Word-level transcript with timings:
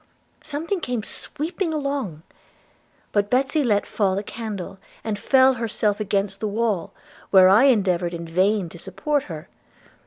Something 0.43 0.79
came 0.79 1.03
sweep 1.03 1.61
along; 1.61 2.23
but 3.11 3.29
Betsy 3.29 3.63
let 3.63 3.85
fall 3.85 4.15
the 4.15 4.23
candle, 4.23 4.79
and 5.03 5.19
fell 5.19 5.53
herself 5.53 5.99
against 5.99 6.39
the 6.39 6.47
wall, 6.47 6.91
where 7.29 7.47
I 7.49 7.65
endeavoured 7.65 8.15
in 8.15 8.25
vain 8.25 8.67
to 8.69 8.79
support 8.79 9.25
her. 9.25 9.47